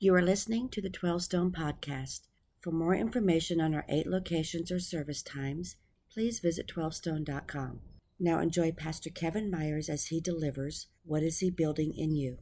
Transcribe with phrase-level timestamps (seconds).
[0.00, 2.20] You are listening to the 12 Stone Podcast.
[2.60, 5.74] For more information on our eight locations or service times,
[6.12, 7.80] please visit 12stone.com.
[8.20, 12.38] Now enjoy Pastor Kevin Myers as he delivers What is He Building in You?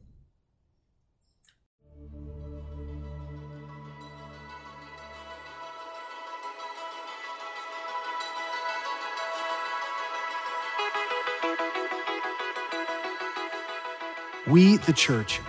[14.45, 15.41] We, the church,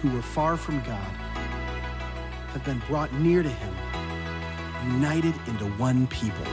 [0.00, 1.12] who were far from God,
[2.52, 3.74] have been brought near to Him,
[4.94, 6.44] united into one people.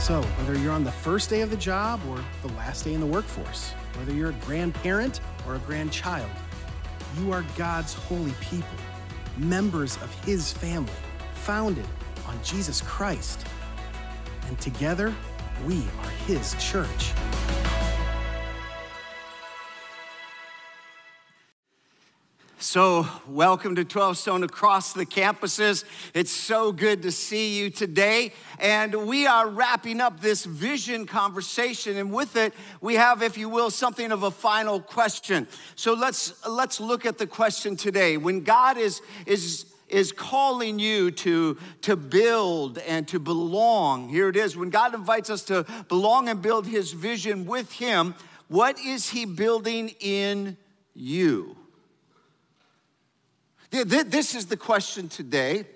[0.00, 3.00] So, whether you're on the first day of the job or the last day in
[3.00, 6.30] the workforce, whether you're a grandparent or a grandchild,
[7.18, 8.68] you are God's holy people,
[9.36, 10.92] members of His family,
[11.34, 11.86] founded
[12.28, 13.46] on Jesus Christ.
[14.48, 15.14] And together,
[15.66, 17.12] we are His church.
[22.66, 25.84] So, welcome to 12 Stone across the campuses.
[26.14, 28.32] It's so good to see you today.
[28.58, 31.96] And we are wrapping up this vision conversation.
[31.96, 35.46] And with it, we have, if you will, something of a final question.
[35.76, 38.16] So, let's, let's look at the question today.
[38.16, 44.08] When God is, is is calling you to, to build and to belong.
[44.08, 44.56] Here it is.
[44.56, 48.16] When God invites us to belong and build his vision with him,
[48.48, 50.56] what is he building in
[50.94, 51.56] you?
[53.84, 55.66] This is the question today.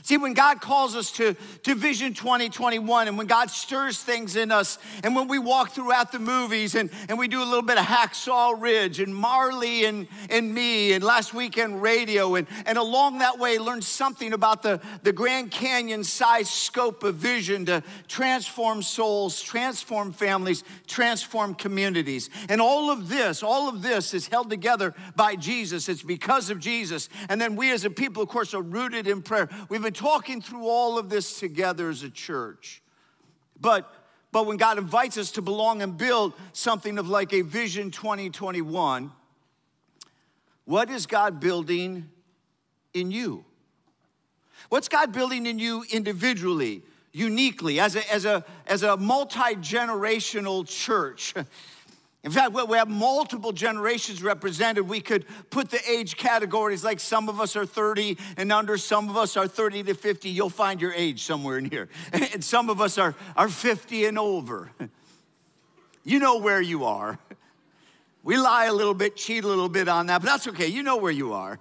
[0.00, 4.50] See, when God calls us to, to Vision 2021 and when God stirs things in
[4.50, 7.76] us, and when we walk throughout the movies and, and we do a little bit
[7.76, 13.18] of Hacksaw Ridge and Marley and, and me and last weekend radio, and, and along
[13.18, 18.82] that way learn something about the, the Grand Canyon size scope of vision to transform
[18.82, 22.30] souls, transform families, transform communities.
[22.48, 25.88] And all of this, all of this is held together by Jesus.
[25.88, 27.10] It's because of Jesus.
[27.28, 29.50] And then we as a people, of course, are rooted in prayer.
[29.68, 32.82] We've been talking through all of this together as a church.
[33.60, 33.92] But
[34.32, 39.12] but when God invites us to belong and build something of like a Vision 2021,
[40.64, 42.08] what is God building
[42.94, 43.44] in you?
[44.70, 46.82] What's God building in you individually,
[47.12, 51.34] uniquely, as a, as a, as a multi generational church?
[52.24, 54.88] In fact, we have multiple generations represented.
[54.88, 59.10] We could put the age categories like some of us are 30 and under, some
[59.10, 60.28] of us are 30 to 50.
[60.28, 61.88] You'll find your age somewhere in here.
[62.12, 64.70] And some of us are, are 50 and over.
[66.04, 67.16] You know where you are.
[68.24, 70.66] We lie a little bit, cheat a little bit on that, but that's okay.
[70.66, 71.60] You know where you are.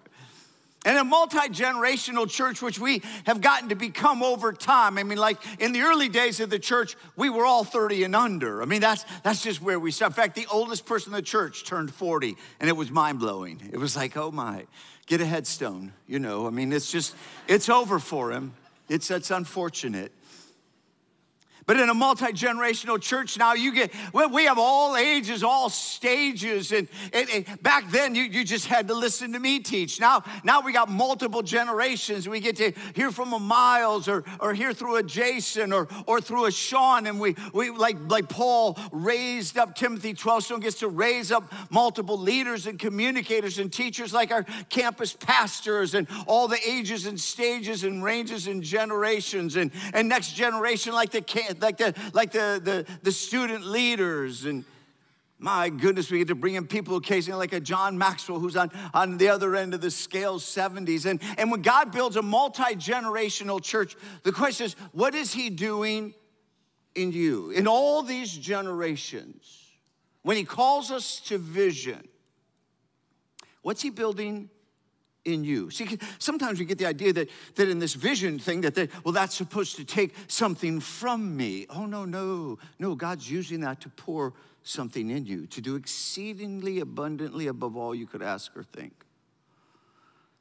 [0.84, 4.98] And a multi generational church, which we have gotten to become over time.
[4.98, 8.16] I mean, like in the early days of the church, we were all 30 and
[8.16, 8.64] under.
[8.64, 10.12] I mean, that's, that's just where we start.
[10.12, 13.70] In fact, the oldest person in the church turned 40, and it was mind blowing.
[13.72, 14.66] It was like, oh my,
[15.06, 15.94] get a headstone.
[16.08, 17.16] You know, I mean, it's just,
[17.48, 18.54] it's over for him.
[18.90, 20.12] It's, it's unfortunate.
[21.66, 26.72] But in a multi generational church now, you get, we have all ages, all stages.
[26.72, 30.00] And, and, and, back then, you, you just had to listen to me teach.
[30.00, 32.28] Now, now we got multiple generations.
[32.28, 36.22] We get to hear from a Miles or, or hear through a Jason or, or
[36.22, 37.06] through a Sean.
[37.06, 41.52] And we, we like, like Paul raised up Timothy 12 Stone gets to raise up
[41.70, 47.20] multiple leaders and communicators and teachers like our campus pastors and all the ages and
[47.20, 49.56] stages and ranges and generations.
[49.56, 51.22] And, and next generation, like the
[51.60, 54.66] like the like the, the, the student leaders and
[55.42, 58.70] my goodness, we get to bring in people occasionally like a John Maxwell who's on,
[58.94, 61.08] on the other end of the scale, 70s.
[61.08, 65.50] And, and when God builds a multi generational church, the question is, what is He
[65.50, 66.14] doing
[66.94, 67.50] in you?
[67.50, 69.72] In all these generations,
[70.22, 72.08] when He calls us to vision,
[73.64, 74.48] what's He building
[75.26, 75.70] in you.
[75.70, 79.14] See, sometimes we get the idea that, that in this vision thing that, they, well,
[79.14, 81.68] that's supposed to take something from me.
[81.70, 82.58] Oh, no, no.
[82.80, 84.34] No, God's using that to pour
[84.64, 88.94] something in you, to do exceedingly abundantly above all you could ask or think.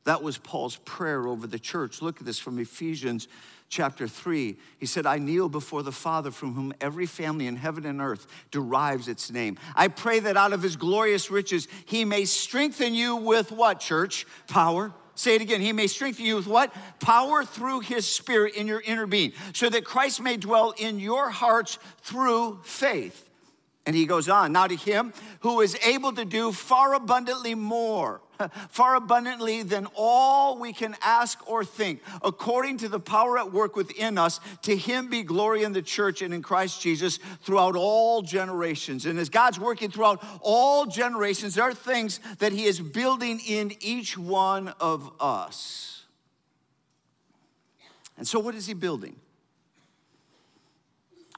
[0.04, 2.00] That was Paul's prayer over the church.
[2.00, 3.28] Look at this from Ephesians
[3.68, 4.56] chapter 3.
[4.78, 8.26] He said, I kneel before the Father from whom every family in heaven and earth
[8.50, 9.58] derives its name.
[9.76, 14.26] I pray that out of his glorious riches he may strengthen you with what, church?
[14.48, 14.92] Power.
[15.14, 15.60] Say it again.
[15.60, 16.74] He may strengthen you with what?
[16.98, 21.28] Power through his spirit in your inner being, so that Christ may dwell in your
[21.30, 23.28] hearts through faith.
[23.84, 28.22] And he goes on, now to him who is able to do far abundantly more
[28.70, 33.76] far abundantly than all we can ask or think, according to the power at work
[33.76, 34.40] within us.
[34.62, 39.06] To him be glory in the church and in Christ Jesus throughout all generations.
[39.06, 43.72] And as God's working throughout all generations, there are things that he is building in
[43.80, 46.04] each one of us.
[48.16, 49.16] And so, what is he building?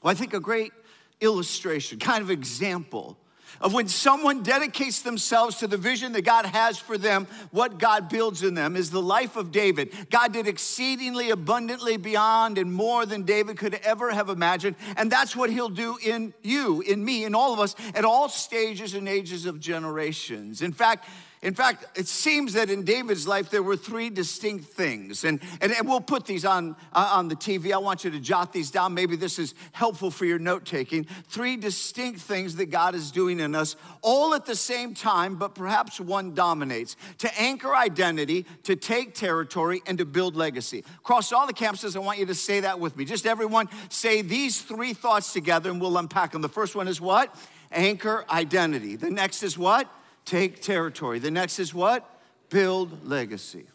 [0.01, 0.73] Well, I think a great
[1.21, 3.17] illustration, kind of example
[3.61, 8.09] of when someone dedicates themselves to the vision that God has for them, what God
[8.09, 9.93] builds in them is the life of David.
[10.09, 14.75] God did exceedingly abundantly beyond and more than David could ever have imagined.
[14.97, 18.29] And that's what he'll do in you, in me, in all of us at all
[18.29, 20.61] stages and ages of generations.
[20.61, 21.07] In fact,
[21.43, 25.25] in fact, it seems that in David's life there were three distinct things.
[25.25, 27.73] And, and, and we'll put these on, uh, on the TV.
[27.73, 28.93] I want you to jot these down.
[28.93, 31.03] Maybe this is helpful for your note taking.
[31.03, 35.53] Three distinct things that God is doing in us, all at the same time, but
[35.53, 40.85] perhaps one dominates to anchor identity, to take territory, and to build legacy.
[40.99, 43.03] Across all the campuses, I want you to say that with me.
[43.03, 46.41] Just everyone say these three thoughts together and we'll unpack them.
[46.41, 47.35] The first one is what?
[47.69, 48.95] Anchor identity.
[48.95, 49.93] The next is what?
[50.25, 51.19] Take territory.
[51.19, 52.09] The next is what?
[52.49, 53.65] Build legacy.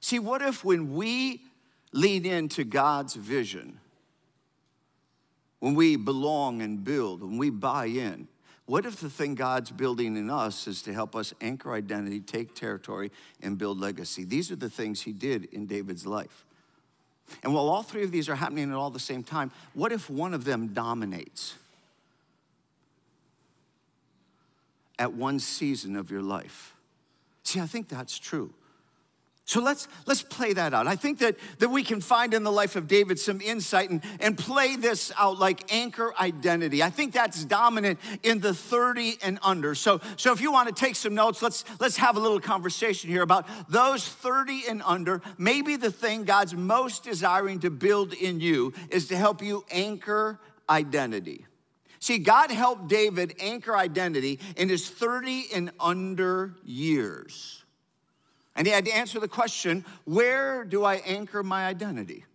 [0.00, 1.42] See, what if when we
[1.92, 3.80] lean into God's vision,
[5.60, 8.28] when we belong and build, when we buy in,
[8.66, 12.54] what if the thing God's building in us is to help us anchor identity, take
[12.54, 13.12] territory,
[13.42, 14.24] and build legacy?
[14.24, 16.44] These are the things he did in David's life.
[17.42, 20.08] And while all three of these are happening at all the same time, what if
[20.08, 21.54] one of them dominates?
[24.98, 26.76] At one season of your life.
[27.42, 28.54] See, I think that's true.
[29.46, 30.86] So let's let's play that out.
[30.86, 34.02] I think that, that we can find in the life of David some insight and,
[34.18, 36.82] and play this out like anchor identity.
[36.82, 39.74] I think that's dominant in the 30 and under.
[39.74, 43.10] So, so if you want to take some notes, let's let's have a little conversation
[43.10, 45.20] here about those 30 and under.
[45.36, 50.40] Maybe the thing God's most desiring to build in you is to help you anchor
[50.70, 51.44] identity.
[52.04, 57.64] See, God helped David anchor identity in his 30 and under years.
[58.54, 62.26] And he had to answer the question where do I anchor my identity?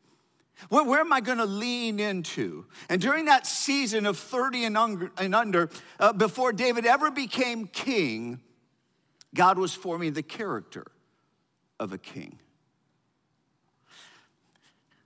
[0.69, 2.65] Where, where am I going to lean into?
[2.89, 5.69] And during that season of 30 and under, and under
[5.99, 8.39] uh, before David ever became king,
[9.35, 10.87] God was forming the character
[11.79, 12.39] of a king.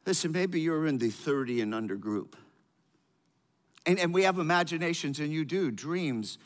[0.06, 2.38] Listen, maybe you're in the 30 and under group.
[3.86, 6.38] And, and we have imaginations, and you do, dreams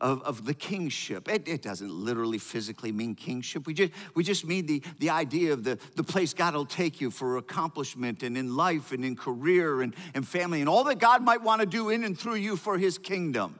[0.00, 1.28] of, of the kingship.
[1.28, 3.66] It, it, doesn't literally physically mean kingship.
[3.66, 7.00] We just, we just mean the, the idea of the, the place God will take
[7.00, 10.98] you for accomplishment and in life and in career and, and family and all that
[10.98, 13.58] God might want to do in and through you for his kingdom.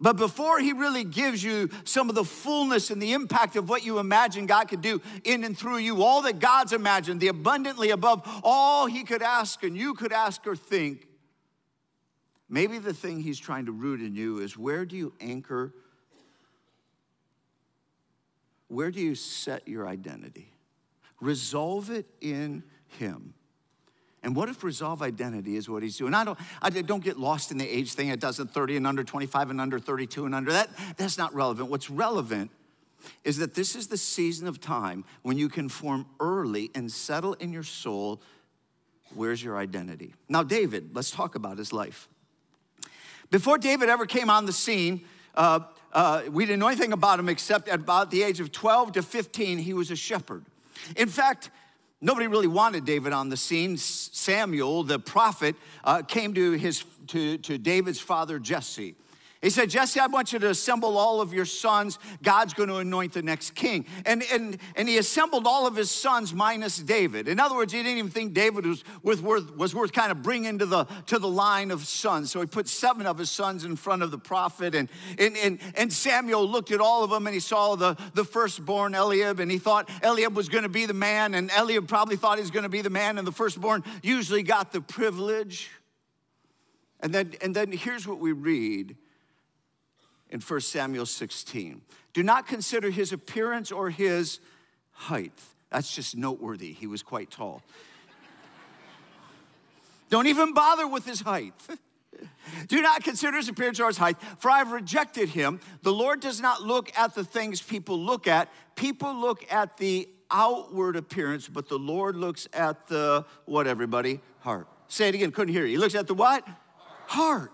[0.00, 3.84] But before he really gives you some of the fullness and the impact of what
[3.84, 7.90] you imagine God could do in and through you, all that God's imagined, the abundantly
[7.90, 11.06] above all he could ask and you could ask or think,
[12.52, 15.72] Maybe the thing he's trying to root in you is where do you anchor?
[18.68, 20.52] Where do you set your identity?
[21.18, 22.62] Resolve it in
[22.98, 23.32] him.
[24.22, 26.12] And what if resolve identity is what he's doing?
[26.12, 28.08] I don't, I don't get lost in the age thing.
[28.08, 30.52] It doesn't 30 and under, 25 and under, 32 and under.
[30.52, 31.70] That, that's not relevant.
[31.70, 32.50] What's relevant
[33.24, 37.32] is that this is the season of time when you can form early and settle
[37.32, 38.20] in your soul
[39.14, 40.12] where's your identity.
[40.28, 42.10] Now, David, let's talk about his life.
[43.32, 45.60] Before David ever came on the scene, uh,
[45.90, 49.02] uh, we didn't know anything about him except at about the age of 12 to
[49.02, 50.44] 15, he was a shepherd.
[50.96, 51.48] In fact,
[52.02, 53.78] nobody really wanted David on the scene.
[53.78, 58.96] Samuel, the prophet, uh, came to, his, to, to David's father, Jesse.
[59.42, 61.98] He said, Jesse, I want you to assemble all of your sons.
[62.22, 63.86] God's going to anoint the next king.
[64.06, 67.26] And, and, and he assembled all of his sons minus David.
[67.26, 68.64] In other words, he didn't even think David
[69.02, 72.30] was worth, was worth kind of bringing to the, to the line of sons.
[72.30, 74.76] So he put seven of his sons in front of the prophet.
[74.76, 78.24] And, and, and, and Samuel looked at all of them and he saw the, the
[78.24, 81.34] firstborn Eliab and he thought Eliab was going to be the man.
[81.34, 83.18] And Eliab probably thought he was going to be the man.
[83.18, 85.68] And the firstborn usually got the privilege.
[87.00, 88.96] And then, and then here's what we read
[90.32, 91.82] in 1 Samuel 16.
[92.14, 94.40] Do not consider his appearance or his
[94.90, 95.38] height.
[95.70, 96.72] That's just noteworthy.
[96.72, 97.62] He was quite tall.
[100.10, 101.54] Don't even bother with his height.
[102.68, 105.60] Do not consider his appearance or his height, for I have rejected him.
[105.82, 108.48] The Lord does not look at the things people look at.
[108.74, 114.20] People look at the outward appearance, but the Lord looks at the what, everybody?
[114.40, 114.68] Heart.
[114.88, 115.72] Say it again, couldn't hear you.
[115.72, 116.46] He looks at the what?
[117.06, 117.52] Heart.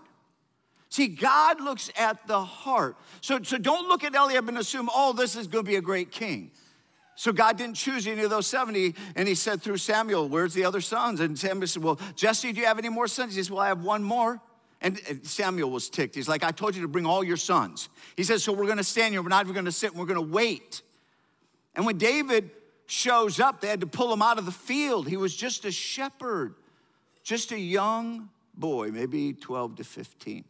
[0.89, 2.97] See, God looks at the heart.
[3.21, 5.81] So, so don't look at Eliab and assume, oh, this is going to be a
[5.81, 6.51] great king.
[7.15, 8.95] So God didn't choose any of those 70.
[9.15, 11.19] And he said through Samuel, Where's the other sons?
[11.19, 13.35] And Samuel said, Well, Jesse, do you have any more sons?
[13.35, 14.41] He says, Well, I have one more.
[14.81, 16.15] And Samuel was ticked.
[16.15, 17.89] He's like, I told you to bring all your sons.
[18.15, 19.21] He says, So we're going to stand here.
[19.21, 19.93] We're not even going to sit.
[19.93, 20.81] We're going to wait.
[21.75, 22.51] And when David
[22.87, 25.07] shows up, they had to pull him out of the field.
[25.07, 26.55] He was just a shepherd,
[27.21, 30.45] just a young boy, maybe 12 to 15.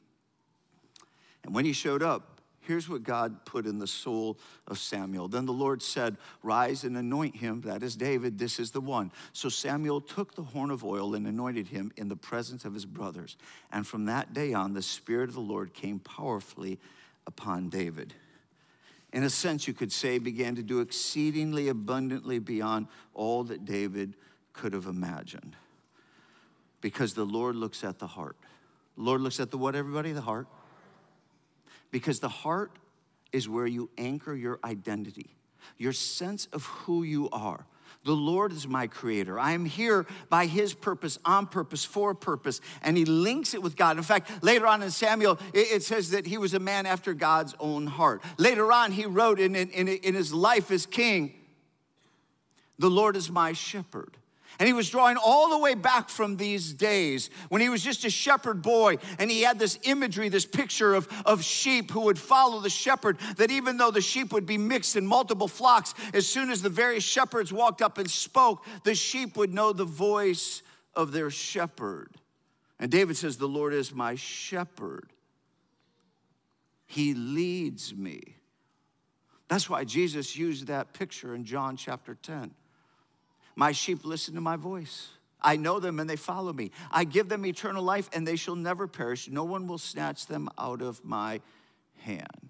[1.43, 5.27] And when he showed up, Here's what God put in the soul of Samuel.
[5.27, 7.61] Then the Lord said, Rise and anoint him.
[7.61, 8.37] That is David.
[8.37, 9.11] This is the one.
[9.33, 12.85] So Samuel took the horn of oil and anointed him in the presence of his
[12.85, 13.37] brothers.
[13.71, 16.77] And from that day on, the Spirit of the Lord came powerfully
[17.25, 18.13] upon David.
[19.13, 24.13] In a sense, you could say, began to do exceedingly abundantly beyond all that David
[24.53, 25.55] could have imagined.
[26.81, 28.35] Because the Lord looks at the heart.
[28.95, 30.11] The Lord looks at the what, everybody?
[30.11, 30.45] The heart
[31.91, 32.71] because the heart
[33.31, 35.35] is where you anchor your identity,
[35.77, 37.65] your sense of who you are.
[38.05, 39.37] The Lord is my creator.
[39.37, 42.61] I am here by his purpose, on purpose, for purpose.
[42.81, 43.97] And he links it with God.
[43.97, 47.55] In fact, later on in Samuel, it says that he was a man after God's
[47.59, 48.23] own heart.
[48.37, 51.33] Later on, he wrote in, in, in his life as king,
[52.77, 54.18] The Lord is my shepherd.
[54.59, 58.03] And he was drawing all the way back from these days when he was just
[58.03, 62.19] a shepherd boy and he had this imagery, this picture of, of sheep who would
[62.19, 63.17] follow the shepherd.
[63.37, 66.69] That even though the sheep would be mixed in multiple flocks, as soon as the
[66.69, 70.61] various shepherds walked up and spoke, the sheep would know the voice
[70.93, 72.09] of their shepherd.
[72.79, 75.09] And David says, The Lord is my shepherd,
[76.85, 78.35] he leads me.
[79.47, 82.51] That's why Jesus used that picture in John chapter 10.
[83.59, 85.09] My sheep listen to my voice.
[85.41, 86.71] I know them and they follow me.
[86.89, 89.27] I give them eternal life and they shall never perish.
[89.27, 91.41] No one will snatch them out of my
[91.97, 92.47] hand.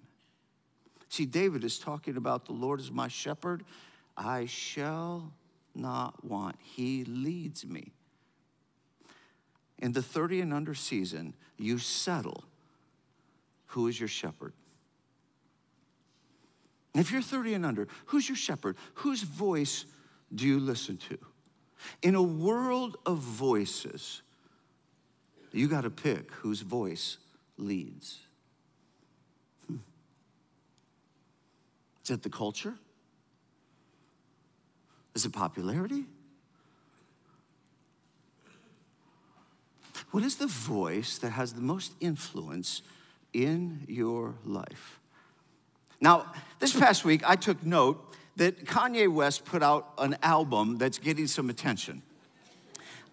[1.08, 3.64] See, David is talking about the Lord is my shepherd.
[4.16, 5.32] I shall
[5.74, 6.54] not want.
[6.62, 7.90] He leads me.
[9.80, 12.44] In the 30 and under season, you settle
[13.66, 14.52] who is your shepherd.
[16.94, 18.76] if you're 30 and under, who's your shepherd?
[18.94, 19.86] Whose voice
[20.34, 21.18] do you listen to?
[22.02, 24.22] In a world of voices,
[25.52, 27.18] you got to pick whose voice
[27.56, 28.18] leads.
[29.66, 29.76] Hmm.
[32.04, 32.74] Is it the culture?
[35.14, 36.04] Is it popularity?
[40.10, 42.82] What is the voice that has the most influence
[43.32, 44.98] in your life?
[46.00, 50.96] Now, this past week, I took note that Kanye West put out an album that's
[50.96, 52.00] getting some attention.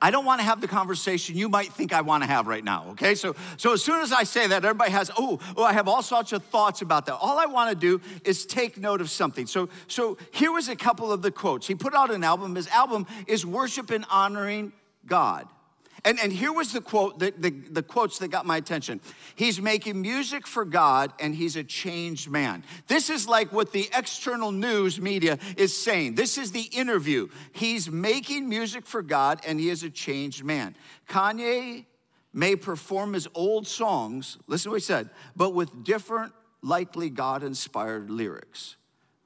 [0.01, 2.63] I don't want to have the conversation you might think I want to have right
[2.63, 3.13] now, okay?
[3.13, 6.01] So, so as soon as I say that, everybody has, oh, oh, I have all
[6.01, 7.15] sorts of thoughts about that.
[7.15, 9.47] All I want to do is take note of something.
[9.47, 11.67] So, so here was a couple of the quotes.
[11.67, 12.55] He put out an album.
[12.55, 14.71] His album is Worship and Honoring
[15.05, 15.49] God.
[16.05, 19.01] And, and here was the quote, the, the, the, quotes that got my attention.
[19.35, 22.63] He's making music for God and he's a changed man.
[22.87, 26.15] This is like what the external news media is saying.
[26.15, 27.29] This is the interview.
[27.51, 30.75] He's making music for God and he is a changed man.
[31.09, 31.85] Kanye
[32.33, 37.43] may perform his old songs, listen to what he said, but with different, likely God
[37.43, 38.75] inspired lyrics.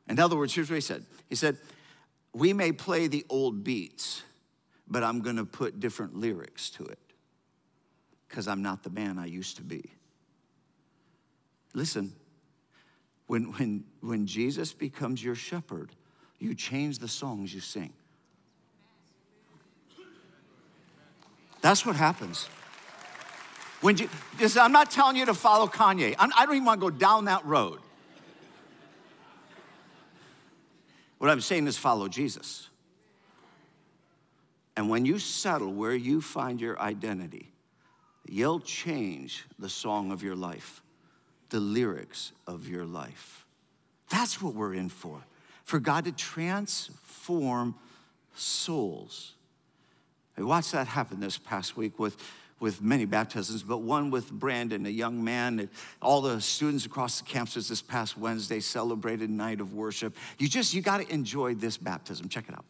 [0.07, 1.57] In other words, here's what he said He said,
[2.33, 4.23] We may play the old beats
[4.91, 6.99] but I'm gonna put different lyrics to it
[8.27, 9.89] because I'm not the man I used to be.
[11.73, 12.13] Listen,
[13.27, 15.91] when, when, when Jesus becomes your shepherd,
[16.39, 17.93] you change the songs you sing.
[21.61, 22.49] That's what happens.
[23.79, 24.09] When you,
[24.59, 26.15] I'm not telling you to follow Kanye.
[26.19, 27.79] I'm, I do not even want to go down that road.
[31.17, 32.67] What I'm saying is follow Jesus.
[34.81, 37.51] And when you settle where you find your identity,
[38.27, 40.81] you'll change the song of your life,
[41.49, 43.45] the lyrics of your life.
[44.09, 45.21] That's what we're in for,
[45.65, 47.75] for God to transform
[48.33, 49.33] souls.
[50.35, 52.17] I watched that happen this past week with,
[52.59, 55.69] with many baptisms, but one with Brandon, a young man.
[56.01, 60.15] All the students across the campuses this past Wednesday celebrated night of worship.
[60.39, 62.29] You just, you got to enjoy this baptism.
[62.29, 62.65] Check it out.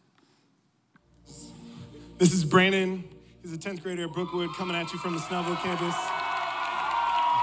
[2.22, 3.02] This is Brandon.
[3.42, 5.96] He's a 10th grader at Brookwood coming at you from the Snellville campus.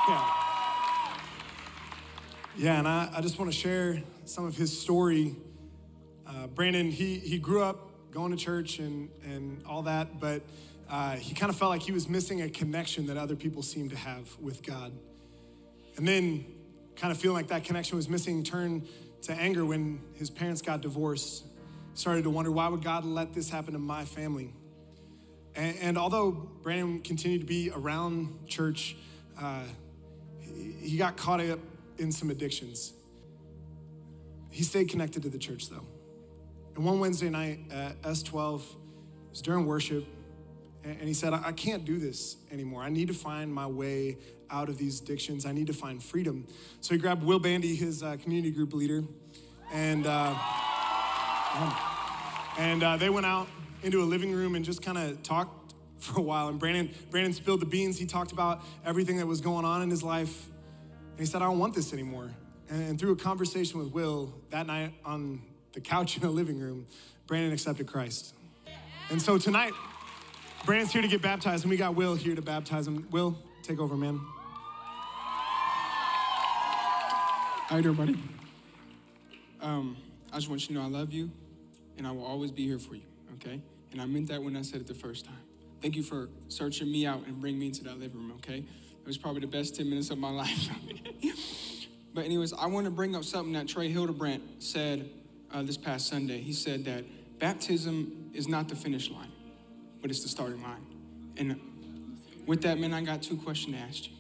[0.08, 0.34] Yeah.
[2.56, 5.36] Yeah, and I, I just want to share some of his story.
[6.26, 10.44] Uh, Brandon, he, he grew up going to church and, and all that, but
[10.90, 13.90] uh, he kind of felt like he was missing a connection that other people seemed
[13.90, 14.94] to have with God.
[15.98, 16.46] And then,
[16.96, 18.88] kind of feeling like that connection was missing, turned
[19.24, 21.44] to anger when his parents got divorced.
[21.96, 24.54] Started to wonder why would God let this happen to my family?
[25.56, 28.96] And, and although Brandon continued to be around church,
[29.40, 29.64] uh,
[30.40, 31.60] he, he got caught up
[31.98, 32.94] in some addictions.
[34.52, 35.86] He stayed connected to the church though.
[36.76, 38.68] And one Wednesday night at S12, it
[39.30, 40.06] was during worship,
[40.84, 42.82] and he said, I can't do this anymore.
[42.82, 44.18] I need to find my way
[44.50, 45.46] out of these addictions.
[45.46, 46.48] I need to find freedom.
[46.82, 49.04] So he grabbed Will Bandy, his uh, community group leader,
[49.74, 50.34] and uh,
[52.58, 53.48] and uh, they went out
[53.84, 56.48] into a living room and just kind of talked for a while.
[56.48, 57.98] And Brandon Brandon spilled the beans.
[57.98, 60.46] He talked about everything that was going on in his life,
[61.12, 62.32] and he said, "I don't want this anymore."
[62.70, 65.42] And through a conversation with Will that night on
[65.74, 66.86] the couch in the living room,
[67.28, 68.34] Brandon accepted Christ.
[69.10, 69.74] And so tonight,
[70.66, 73.08] Brandon's here to get baptized, and we got Will here to baptize him.
[73.12, 74.22] Will, take over, man.
[77.68, 78.18] How you doing, buddy?
[79.62, 79.98] Um,
[80.32, 81.32] I just want you to know I love you,
[81.98, 83.04] and I will always be here for you,
[83.36, 83.62] okay?
[83.92, 85.42] And I meant that when I said it the first time.
[85.82, 88.58] Thank you for searching me out and bringing me into that living room, okay?
[88.58, 90.70] It was probably the best 10 minutes of my life.
[92.14, 95.10] but anyways, I want to bring up something that Trey Hildebrandt said
[95.54, 96.40] uh, this past Sunday.
[96.40, 97.06] He said that
[97.40, 99.32] baptism is not the finish line,
[100.02, 100.86] but it's the starting line.
[101.38, 101.60] And
[102.46, 104.16] with that, man, I got two questions to ask you.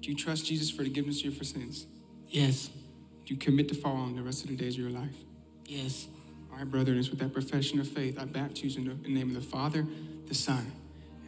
[0.00, 1.86] Do you trust Jesus for forgiveness of your sins?
[2.28, 2.68] Yes.
[3.26, 5.16] Do you commit to following the rest of the days of your life?
[5.66, 6.08] Yes.
[6.50, 9.08] All right, brother, and it's with that profession of faith I baptize you in the
[9.08, 9.86] name of the Father,
[10.26, 10.72] the Son,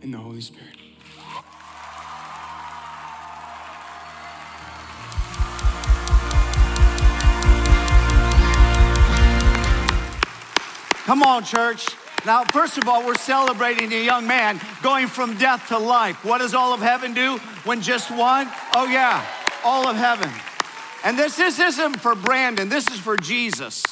[0.03, 0.77] and the Holy Spirit.
[11.05, 11.87] Come on, church.
[12.25, 16.25] Now, first of all, we're celebrating a young man going from death to life.
[16.25, 18.49] What does all of heaven do when just one?
[18.75, 19.25] Oh, yeah,
[19.65, 20.31] all of heaven.
[21.05, 23.83] And this, this isn't for Brandon, this is for Jesus.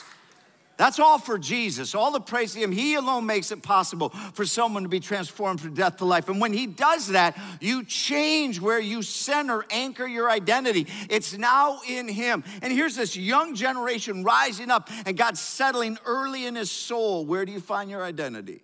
[0.81, 1.95] That's all for Jesus.
[1.95, 2.73] All the praise to Him.
[2.73, 6.31] He alone makes it possible for someone to be transformed from death to life.
[6.31, 10.87] And when He does that, you change where you center, anchor your identity.
[11.11, 12.45] It's now in Him.
[12.63, 17.27] And here's this young generation rising up and God settling early in His soul.
[17.27, 18.63] Where do you find your identity?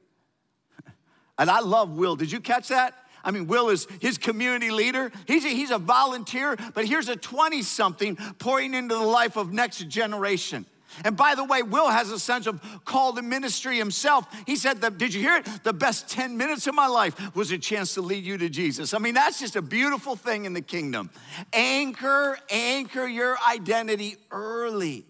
[1.39, 2.17] And I love Will.
[2.17, 2.95] Did you catch that?
[3.23, 5.13] I mean, Will is his community leader.
[5.27, 9.53] He's a, he's a volunteer, but here's a 20 something pouring into the life of
[9.53, 10.65] next generation.
[11.05, 14.27] And by the way, Will has a sense of call to ministry himself.
[14.47, 15.49] He said, that, Did you hear it?
[15.63, 18.95] The best 10 minutes of my life was a chance to lead you to Jesus.
[18.95, 21.11] I mean, that's just a beautiful thing in the kingdom.
[21.53, 25.05] Anchor, anchor your identity early,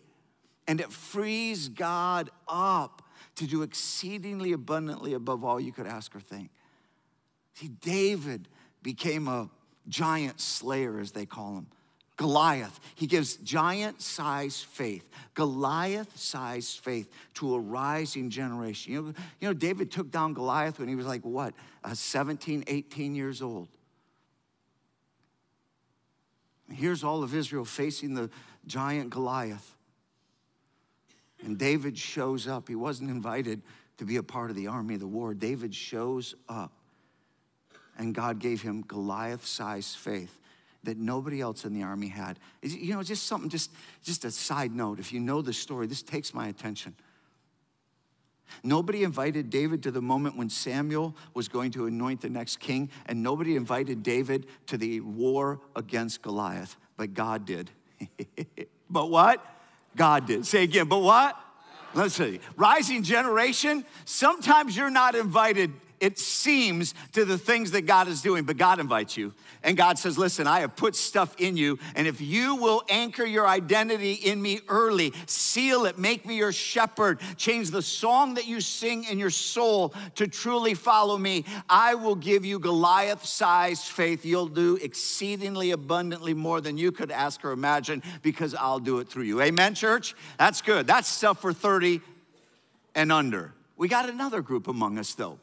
[0.67, 3.03] and it frees God up
[3.37, 6.51] to do exceedingly abundantly above all you could ask or think.
[7.55, 8.49] See, David
[8.83, 9.49] became a
[9.89, 11.67] giant slayer, as they call him.
[12.17, 12.81] Goliath.
[12.95, 18.93] He gives giant size faith, Goliath size faith to a rising generation.
[18.93, 22.65] You know, you know, David took down Goliath when he was like, what, uh, 17,
[22.67, 23.69] 18 years old.
[26.73, 28.31] Here's all of Israel facing the
[28.67, 29.77] giant Goliath.
[31.45, 32.67] And David shows up.
[32.67, 33.61] He wasn't invited
[33.99, 35.35] to be a part of the army of the war.
[35.35, 36.73] David shows up.
[37.99, 40.41] And God gave him Goliath sized faith
[40.85, 42.39] that nobody else in the army had.
[42.63, 43.71] You know, just something, just,
[44.03, 44.99] just a side note.
[44.99, 46.95] If you know the story, this takes my attention.
[48.63, 52.91] Nobody invited David to the moment when Samuel was going to anoint the next king,
[53.07, 57.71] and nobody invited David to the war against Goliath, but God did.
[58.91, 59.45] but what?
[59.97, 60.47] God did.
[60.47, 61.39] Say again, but what?
[61.95, 62.41] Let's see.
[62.57, 68.45] Rising generation, sometimes you're not invited it seems to the things that God is doing,
[68.45, 69.33] but God invites you.
[69.63, 73.25] And God says, Listen, I have put stuff in you, and if you will anchor
[73.25, 78.47] your identity in me early, seal it, make me your shepherd, change the song that
[78.47, 83.87] you sing in your soul to truly follow me, I will give you Goliath sized
[83.87, 84.25] faith.
[84.25, 89.09] You'll do exceedingly abundantly more than you could ask or imagine because I'll do it
[89.09, 89.41] through you.
[89.43, 90.15] Amen, church?
[90.39, 90.87] That's good.
[90.87, 92.01] That's stuff for 30
[92.95, 93.53] and under.
[93.77, 95.39] We got another group among us, though.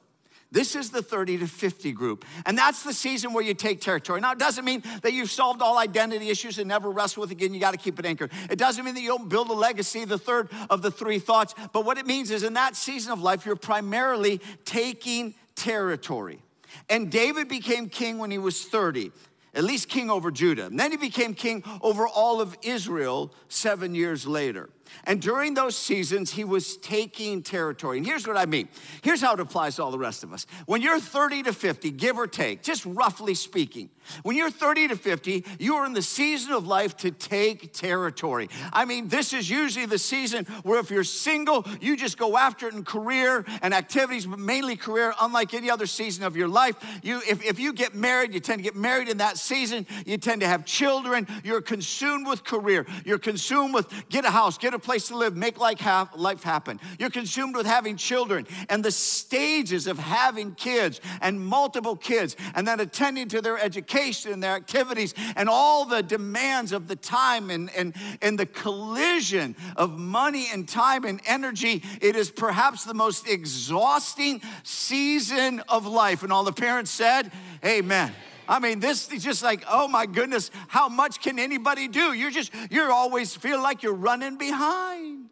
[0.54, 2.26] This is the 30 to 50 group.
[2.46, 4.22] And that's the season where you take territory.
[4.22, 7.56] Now, it doesn't mean that you've solved all identity issues and never wrestle with again.
[7.56, 8.32] You got to keep it anchored.
[8.52, 11.56] It doesn't mean that you don't build a legacy, the third of the three thoughts.
[11.74, 16.40] But what it means is in that season of life, you're primarily taking territory.
[16.88, 19.12] And David became king when he was 30
[19.56, 20.66] at least king over Judah.
[20.66, 24.70] And then he became king over all of Israel seven years later.
[25.06, 27.98] And during those seasons, he was taking territory.
[27.98, 28.68] And here's what I mean
[29.02, 30.46] here's how it applies to all the rest of us.
[30.66, 33.90] When you're 30 to 50, give or take, just roughly speaking,
[34.24, 38.50] when you're 30 to 50, you are in the season of life to take territory.
[38.72, 42.68] I mean, this is usually the season where if you're single, you just go after
[42.68, 46.76] it in career and activities, but mainly career, unlike any other season of your life.
[47.02, 49.88] You, if, if you get married, you tend to get married in that season.
[50.06, 51.28] You tend to have children.
[51.44, 52.86] You're consumed with career.
[53.06, 55.84] You're consumed with get a house, get a place to live, make like
[56.16, 56.80] life happen.
[57.00, 62.68] You're consumed with having children and the stages of having kids and multiple kids and
[62.68, 66.96] then attending to their education education and their activities and all the demands of the
[66.96, 72.84] time and, and, and the collision of money and time and energy, it is perhaps
[72.84, 76.24] the most exhausting season of life.
[76.24, 77.32] And all the parents said,
[77.64, 78.14] Amen.
[78.48, 82.14] I mean, this is just like, oh my goodness, how much can anybody do?
[82.14, 85.30] You're just, you're always feel like you're running behind.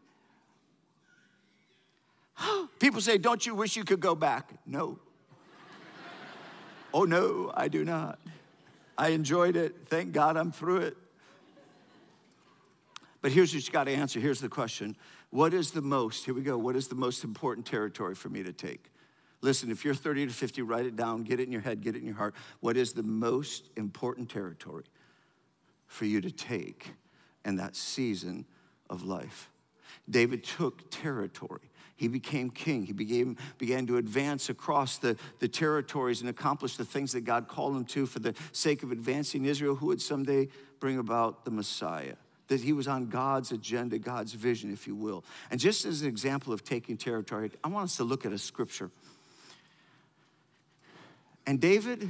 [2.80, 4.54] People say, don't you wish you could go back?
[4.66, 5.00] No.
[6.94, 8.20] oh no, I do not.
[8.98, 9.76] I enjoyed it.
[9.88, 10.98] Thank God I'm through it.
[13.22, 14.20] But here's what you got to answer.
[14.20, 14.96] Here's the question
[15.30, 18.44] What is the most, here we go, what is the most important territory for me
[18.44, 18.91] to take?
[19.42, 21.96] Listen, if you're 30 to 50, write it down, get it in your head, get
[21.96, 22.36] it in your heart.
[22.60, 24.86] What is the most important territory
[25.88, 26.94] for you to take
[27.44, 28.46] in that season
[28.90, 29.50] of life?
[30.10, 31.72] David took territory.
[31.96, 32.86] He became king.
[32.86, 37.48] He began, began to advance across the, the territories and accomplish the things that God
[37.48, 40.48] called him to for the sake of advancing Israel, who would someday
[40.80, 42.16] bring about the Messiah.
[42.48, 45.24] That he was on God's agenda, God's vision, if you will.
[45.52, 48.38] And just as an example of taking territory, I want us to look at a
[48.38, 48.90] scripture.
[51.46, 52.10] And David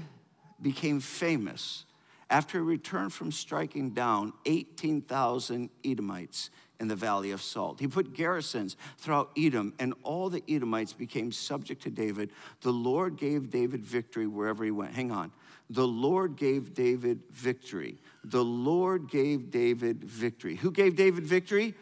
[0.61, 1.85] became famous
[2.29, 7.79] after he returned from striking down 18,000 Edomites in the Valley of Salt.
[7.79, 12.31] He put garrisons throughout Edom, and all the Edomites became subject to David.
[12.61, 14.93] The Lord gave David victory wherever he went.
[14.93, 15.31] Hang on.
[15.69, 17.97] The Lord gave David victory.
[18.23, 20.55] The Lord gave David victory.
[20.55, 21.75] Who gave David victory?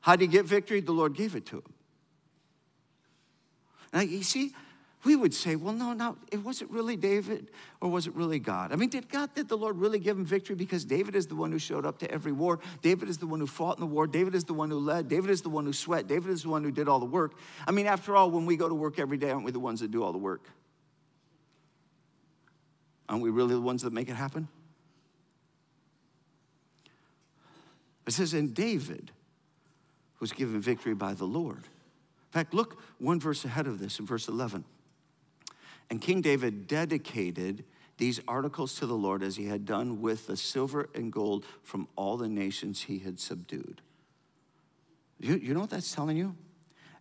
[0.00, 0.80] How did he get victory?
[0.80, 1.72] The Lord gave it to him.
[3.92, 4.54] Now, you see,
[5.06, 8.72] we would say, well, no, no, it wasn't really David or was it really God?
[8.72, 10.56] I mean, did God, did the Lord really give him victory?
[10.56, 12.58] Because David is the one who showed up to every war.
[12.82, 14.08] David is the one who fought in the war.
[14.08, 15.06] David is the one who led.
[15.06, 16.08] David is the one who sweat.
[16.08, 17.34] David is the one who did all the work.
[17.68, 19.78] I mean, after all, when we go to work every day, aren't we the ones
[19.78, 20.42] that do all the work?
[23.08, 24.48] Aren't we really the ones that make it happen?
[28.08, 29.12] It says, and David
[30.18, 31.58] was given victory by the Lord.
[31.58, 34.64] In fact, look one verse ahead of this in verse 11.
[35.90, 37.64] And King David dedicated
[37.98, 41.88] these articles to the Lord as he had done with the silver and gold from
[41.96, 43.80] all the nations he had subdued.
[45.18, 46.36] You, you know what that's telling you?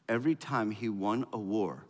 [0.08, 1.84] Every time he won a war,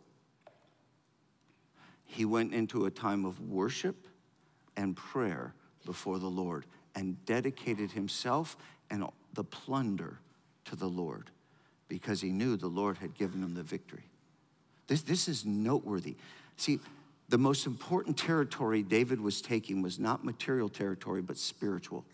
[2.06, 4.08] he went into a time of worship
[4.78, 5.54] and prayer
[5.86, 8.58] before the Lord and dedicated himself
[8.90, 10.20] and the plunder
[10.66, 11.30] to the Lord
[11.88, 14.10] because he knew the Lord had given him the victory.
[14.88, 16.16] This, this is noteworthy.
[16.58, 16.80] See,
[17.30, 22.06] the most important territory David was taking was not material territory, but spiritual.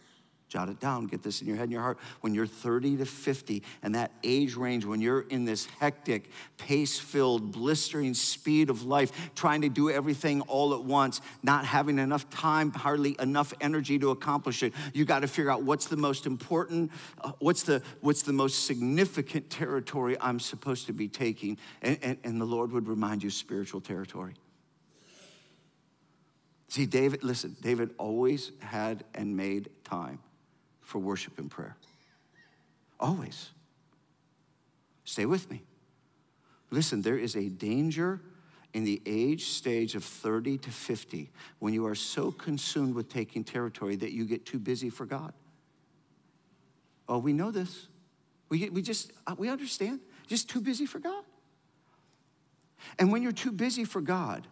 [0.51, 1.97] Jot it down, get this in your head and your heart.
[2.19, 6.99] When you're 30 to 50 and that age range, when you're in this hectic, pace
[6.99, 12.29] filled, blistering speed of life, trying to do everything all at once, not having enough
[12.29, 16.25] time, hardly enough energy to accomplish it, you got to figure out what's the most
[16.25, 21.59] important, uh, what's, the, what's the most significant territory I'm supposed to be taking.
[21.81, 24.33] And, and, and the Lord would remind you spiritual territory.
[26.67, 30.19] See, David, listen, David always had and made time
[30.91, 31.77] for worship and prayer.
[32.99, 33.51] Always.
[35.05, 35.63] Stay with me.
[36.69, 38.19] Listen, there is a danger
[38.73, 43.45] in the age stage of 30 to 50 when you are so consumed with taking
[43.45, 45.31] territory that you get too busy for God.
[47.07, 47.87] Oh, we know this.
[48.49, 50.01] We, we just, uh, we understand.
[50.27, 51.23] Just too busy for God.
[52.99, 54.45] And when you're too busy for God,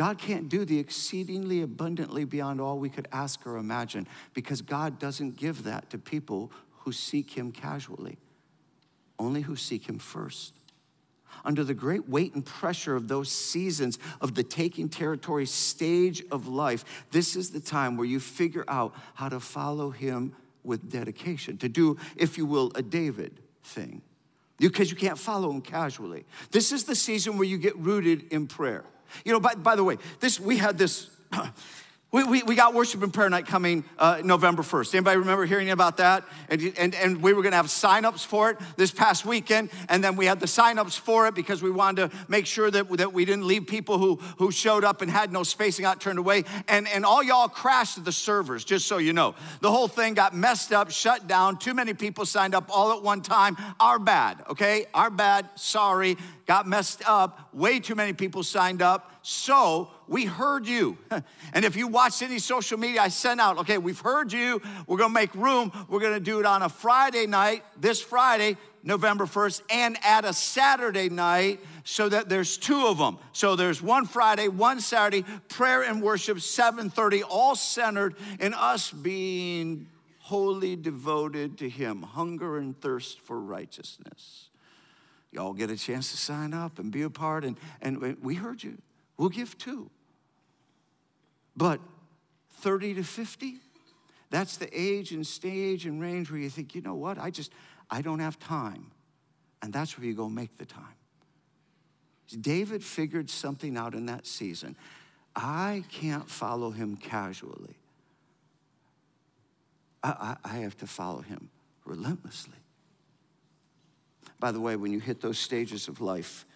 [0.00, 4.98] God can't do the exceedingly abundantly beyond all we could ask or imagine because God
[4.98, 8.16] doesn't give that to people who seek Him casually,
[9.18, 10.54] only who seek Him first.
[11.44, 16.48] Under the great weight and pressure of those seasons of the taking territory stage of
[16.48, 20.34] life, this is the time where you figure out how to follow Him
[20.64, 24.00] with dedication, to do, if you will, a David thing.
[24.56, 26.24] Because you, can't follow Him casually.
[26.52, 28.86] This is the season where you get rooted in prayer.
[29.24, 31.10] You know, by, by the way, this we had this
[32.12, 34.94] We, we, we got worship and prayer night coming uh, November 1st.
[34.94, 36.24] Anybody remember hearing about that?
[36.48, 39.70] And, and, and we were going to have signups for it this past weekend.
[39.88, 42.88] And then we had the signups for it because we wanted to make sure that,
[42.96, 46.00] that we didn't leave people who, who showed up and had no space and got
[46.00, 46.42] turned away.
[46.66, 49.36] And, and all y'all crashed the servers, just so you know.
[49.60, 51.58] The whole thing got messed up, shut down.
[51.58, 53.56] Too many people signed up all at one time.
[53.78, 54.86] Our bad, okay?
[54.94, 55.48] Our bad.
[55.54, 56.16] Sorry.
[56.46, 57.54] Got messed up.
[57.54, 59.12] Way too many people signed up.
[59.22, 60.98] So we heard you.
[61.52, 64.62] And if you watched any social media, I sent out, okay, we've heard you.
[64.86, 65.72] We're gonna make room.
[65.88, 70.32] We're gonna do it on a Friday night, this Friday, November 1st, and at a
[70.32, 73.18] Saturday night so that there's two of them.
[73.32, 79.88] So there's one Friday, one Saturday, prayer and worship, 7:30, all centered in us being
[80.20, 84.50] wholly devoted to Him, hunger and thirst for righteousness.
[85.32, 88.62] Y'all get a chance to sign up and be a part, and, and we heard
[88.62, 88.78] you.
[89.16, 89.90] We'll give two.
[91.56, 91.80] But
[92.54, 93.56] 30 to 50,
[94.30, 97.52] that's the age and stage and range where you think, you know what, I just,
[97.90, 98.90] I don't have time.
[99.62, 100.84] And that's where you go make the time.
[102.40, 104.76] David figured something out in that season.
[105.34, 107.76] I can't follow him casually.
[110.02, 111.50] I, I, I have to follow him
[111.84, 112.54] relentlessly.
[114.38, 116.46] By the way, when you hit those stages of life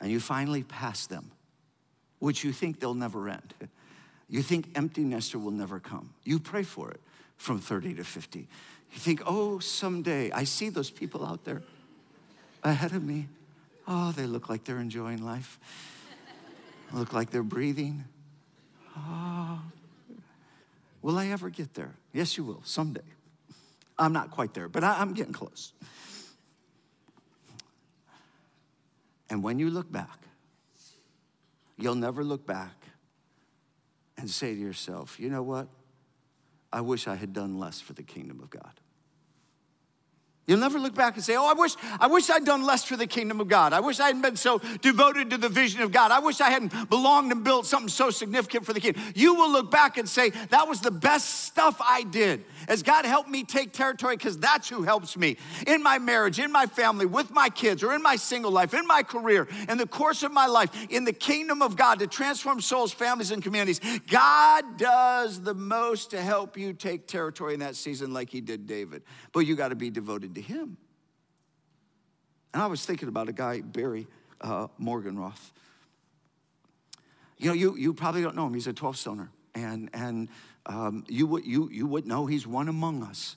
[0.00, 1.32] and you finally pass them,
[2.18, 3.54] which you think they'll never end.
[4.28, 6.14] You think empty nester will never come.
[6.24, 7.00] You pray for it
[7.36, 8.40] from 30 to 50.
[8.92, 11.62] You think, oh, someday, I see those people out there
[12.62, 13.28] ahead of me.
[13.86, 15.58] Oh, they look like they're enjoying life.
[16.92, 18.04] look like they're breathing.
[18.96, 19.60] Oh.
[21.02, 21.94] Will I ever get there?
[22.12, 23.00] Yes, you will, someday.
[23.98, 25.72] I'm not quite there, but I, am getting close.
[29.30, 30.18] And when you look back,
[31.78, 32.74] You'll never look back
[34.16, 35.68] and say to yourself, you know what?
[36.72, 38.80] I wish I had done less for the kingdom of God.
[40.46, 42.96] You'll never look back and say, Oh, I wish, I wish I'd done less for
[42.96, 43.72] the kingdom of God.
[43.72, 46.12] I wish I hadn't been so devoted to the vision of God.
[46.12, 49.02] I wish I hadn't belonged and built something so significant for the kingdom.
[49.16, 52.44] You will look back and say, That was the best stuff I did.
[52.68, 56.52] As God helped me take territory, because that's who helps me in my marriage, in
[56.52, 59.86] my family, with my kids, or in my single life, in my career, in the
[59.86, 63.80] course of my life, in the kingdom of God to transform souls, families, and communities.
[64.08, 68.68] God does the most to help you take territory in that season, like He did
[68.68, 69.02] David.
[69.32, 70.76] But you got to be devoted to Him.
[72.54, 74.06] And I was thinking about a guy, Barry
[74.40, 75.50] uh, Morgenroth.
[77.38, 78.54] You know, you, you probably don't know him.
[78.54, 79.30] He's a 12 stoner.
[79.54, 80.28] And, and
[80.64, 83.36] um, you, would, you, you would know he's one among us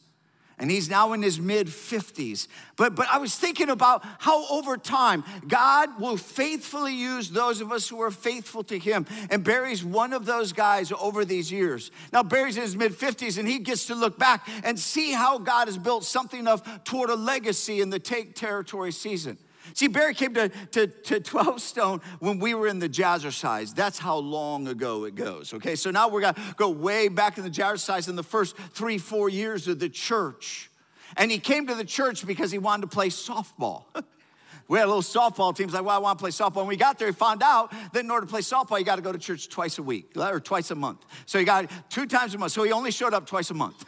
[0.60, 2.48] and he's now in his mid 50s.
[2.76, 7.72] But, but I was thinking about how over time God will faithfully use those of
[7.72, 9.06] us who are faithful to him.
[9.30, 11.91] And Barry's one of those guys over these years.
[12.12, 15.38] Now, Barry's in his mid 50s and he gets to look back and see how
[15.38, 19.38] God has built something of toward a legacy in the take territory season.
[19.74, 23.74] See, Barry came to, to, to 12 Stone when we were in the jazzercise.
[23.74, 25.76] That's how long ago it goes, okay?
[25.76, 29.30] So now we're gonna go way back in the jazzercise in the first three, four
[29.30, 30.70] years of the church.
[31.18, 33.86] And he came to the church because he wanted to play softball.
[34.68, 35.68] we had a little softball team.
[35.68, 36.58] He's like, well, I want to play softball.
[36.58, 38.98] When we got there, he found out that in order to play softball, you got
[38.98, 41.06] to go to church twice a week or twice a month.
[41.26, 42.52] So he got two times a month.
[42.52, 43.84] So he only showed up twice a month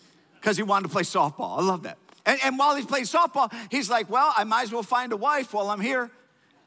[0.34, 1.58] because he wanted to play softball.
[1.58, 1.98] I love that.
[2.26, 5.16] And, and while he's playing softball, he's like, Well, I might as well find a
[5.16, 6.10] wife while I'm here.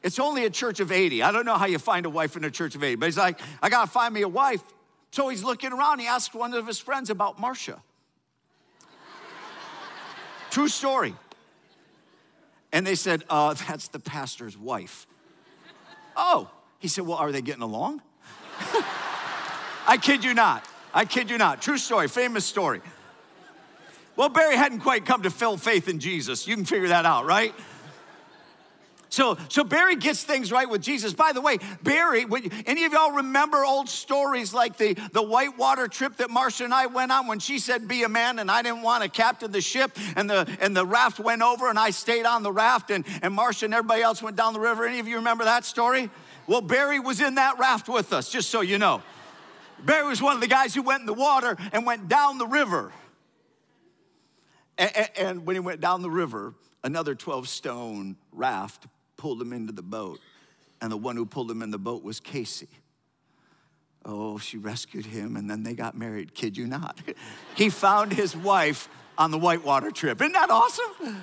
[0.02, 1.22] It's only a church of 80.
[1.22, 3.18] I don't know how you find a wife in a church of 80, but he's
[3.18, 4.62] like, I got to find me a wife.
[5.10, 5.98] So he's looking around.
[5.98, 7.82] He asked one of his friends about Marcia.
[10.50, 11.14] True story.
[12.72, 15.06] And they said, uh, That's the pastor's wife.
[16.16, 18.00] oh, he said, Well, are they getting along?
[19.86, 20.66] I kid you not.
[20.94, 21.60] I kid you not.
[21.60, 22.80] True story, famous story.
[24.16, 26.46] Well, Barry hadn't quite come to full faith in Jesus.
[26.46, 27.54] You can figure that out, right?
[29.10, 31.12] So, so Barry gets things right with Jesus.
[31.14, 32.24] By the way, Barry,
[32.64, 36.86] any of y'all remember old stories like the, the whitewater trip that Marcia and I
[36.86, 39.60] went on when she said, be a man, and I didn't want to captain the
[39.60, 43.04] ship, and the, and the raft went over, and I stayed on the raft, and,
[43.20, 44.86] and Marcia and everybody else went down the river.
[44.86, 46.08] Any of you remember that story?
[46.46, 49.02] Well, Barry was in that raft with us, just so you know.
[49.84, 52.46] Barry was one of the guys who went in the water and went down the
[52.46, 52.92] river.
[54.80, 59.72] And, and when he went down the river, another 12 stone raft pulled him into
[59.72, 60.18] the boat.
[60.80, 62.68] And the one who pulled him in the boat was Casey.
[64.02, 66.34] Oh, she rescued him and then they got married.
[66.34, 66.98] Kid you not.
[67.54, 68.88] he found his wife
[69.18, 70.22] on the whitewater trip.
[70.22, 71.22] Isn't that awesome?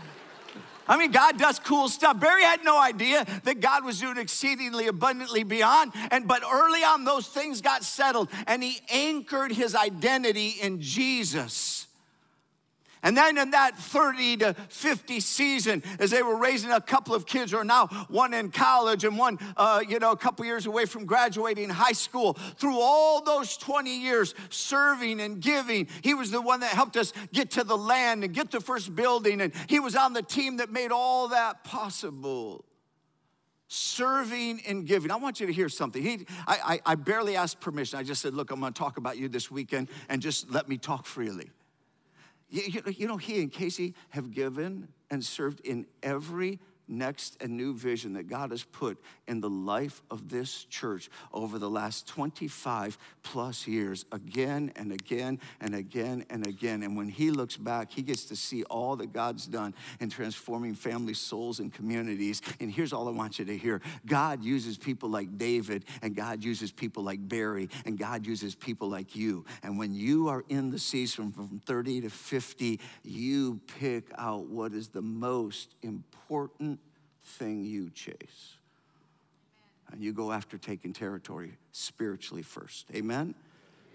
[0.88, 2.20] I mean, God does cool stuff.
[2.20, 5.92] Barry had no idea that God was doing exceedingly abundantly beyond.
[6.12, 11.77] And but early on, those things got settled, and he anchored his identity in Jesus.
[13.04, 17.26] And then in that 30 to 50 season, as they were raising a couple of
[17.26, 20.86] kids, or now one in college and one, uh, you know, a couple years away
[20.86, 26.42] from graduating high school, through all those 20 years serving and giving, he was the
[26.42, 29.42] one that helped us get to the land and get the first building.
[29.42, 32.66] And he was on the team that made all that possible
[33.70, 35.12] serving and giving.
[35.12, 36.02] I want you to hear something.
[36.02, 38.00] He, I, I, I barely asked permission.
[38.00, 40.70] I just said, Look, I'm going to talk about you this weekend and just let
[40.70, 41.50] me talk freely.
[42.50, 47.74] You, you know, he and Casey have given and served in every next and new
[47.74, 48.98] vision that God has put
[49.28, 55.40] in the life of this church over the last 25 plus years, again and again
[55.60, 56.84] and again and again.
[56.84, 60.76] And when he looks back, he gets to see all that God's done in transforming
[60.76, 62.42] families, souls, and communities.
[62.60, 66.44] And here's all I want you to hear God uses people like David, and God
[66.44, 69.46] uses people like Barry, and God uses people like you.
[69.64, 74.74] And when you are in the season from 30 to 50, you pick out what
[74.74, 76.77] is the most important
[77.28, 78.56] thing you chase.
[79.92, 82.88] And you go after taking territory spiritually first.
[82.94, 83.36] Amen?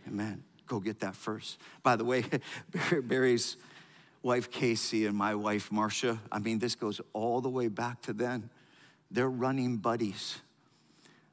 [0.06, 0.42] Amen.
[0.66, 1.58] Go get that first.
[1.82, 2.24] By the way,
[3.02, 3.56] Barry's
[4.22, 8.12] wife Casey and my wife Marcia, I mean, this goes all the way back to
[8.12, 8.48] then.
[9.10, 10.38] They're running buddies.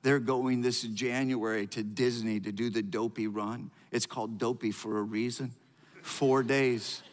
[0.02, 3.72] They're going this January to Disney to do the Dopey run.
[3.92, 5.54] It's called Dopey for a reason.
[6.02, 7.04] Four days.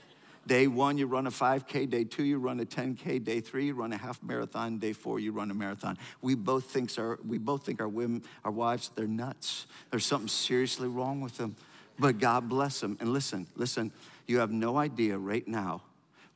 [0.46, 1.90] Day one, you run a 5K.
[1.90, 3.22] Day two, you run a 10K.
[3.24, 4.78] Day three, you run a half marathon.
[4.78, 5.98] Day four, you run a marathon.
[6.22, 9.66] We both think our, we both think our women, our wives, they're nuts.
[9.90, 11.56] There's something seriously wrong with them.
[11.98, 12.96] But God bless them.
[13.00, 13.90] And listen, listen,
[14.26, 15.82] you have no idea right now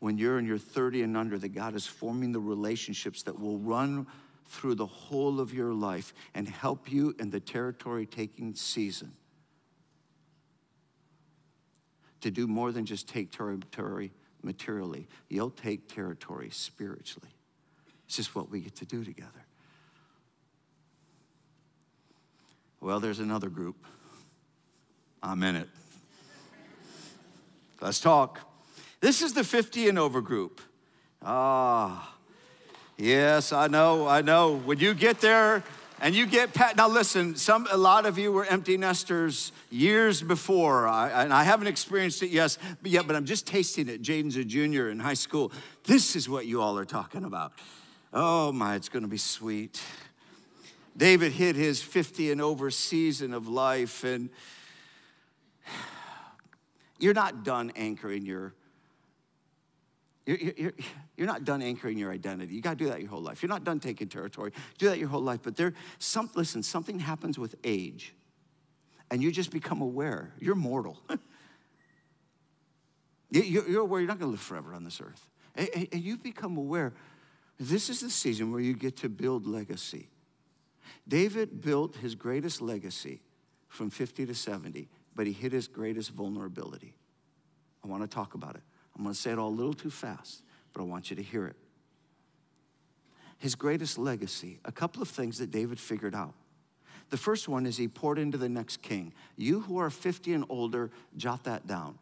[0.01, 3.59] when you're in your 30 and under that God is forming the relationships that will
[3.59, 4.07] run
[4.47, 9.13] through the whole of your life and help you in the territory taking season
[12.21, 15.07] to do more than just take territory materially.
[15.29, 17.31] You'll take territory spiritually.
[18.07, 19.45] It's just what we get to do together.
[22.81, 23.77] Well, there's another group.
[25.23, 25.69] I'm in it.
[27.81, 28.41] Let's talk.
[29.01, 30.61] This is the 50 and over group.
[31.23, 32.15] Ah,
[32.97, 34.57] yes, I know, I know.
[34.57, 35.63] When you get there,
[36.01, 36.77] and you get pat.
[36.77, 41.45] Now listen, some a lot of you were empty nesters years before, I, and I
[41.45, 44.03] haven't experienced it yet, but yet, but I'm just tasting it.
[44.03, 45.53] Jaden's a junior in high school.
[45.85, 47.53] This is what you all are talking about.
[48.13, 49.81] Oh my, it's going to be sweet.
[50.97, 54.31] David hit his 50 and over season of life, and
[56.99, 58.55] you're not done anchoring your
[60.39, 60.73] you're, you're,
[61.17, 62.55] you're, not done anchoring your identity.
[62.55, 63.43] You got to do that your whole life.
[63.43, 64.53] You're not done taking territory.
[64.79, 65.41] Do that your whole life.
[65.43, 68.15] But there, some, listen, something happens with age,
[69.11, 70.33] and you just become aware.
[70.39, 70.99] You're mortal.
[73.31, 75.27] you're aware you're not going to live forever on this earth.
[75.57, 76.93] And you become aware
[77.59, 80.09] this is the season where you get to build legacy.
[81.07, 83.21] David built his greatest legacy
[83.69, 86.95] from 50 to 70, but he hit his greatest vulnerability.
[87.85, 88.63] I want to talk about it.
[89.01, 90.43] I'm going to say it all a little too fast,
[90.75, 91.57] but I want you to hear it.
[93.39, 96.35] His greatest legacy, a couple of things that David figured out.
[97.09, 99.15] The first one is he poured into the next king.
[99.39, 101.99] You who are 50 and older, jot that down.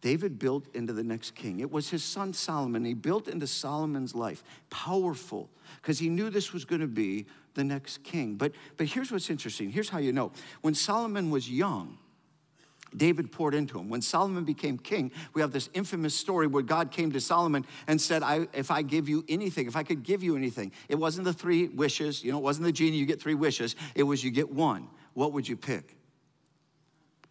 [0.00, 1.60] David built into the next king.
[1.60, 2.82] It was his son Solomon.
[2.82, 4.42] He built into Solomon's life.
[4.70, 5.50] Powerful,
[5.82, 8.36] because he knew this was going to be the next king.
[8.36, 9.70] But, but here's what's interesting.
[9.70, 10.32] Here's how you know.
[10.62, 11.98] When Solomon was young,
[12.96, 13.88] David poured into him.
[13.88, 18.00] When Solomon became king, we have this infamous story where God came to Solomon and
[18.00, 21.24] said, I, If I give you anything, if I could give you anything, it wasn't
[21.24, 24.24] the three wishes, you know, it wasn't the genie, you get three wishes, it was
[24.24, 24.88] you get one.
[25.14, 25.96] What would you pick?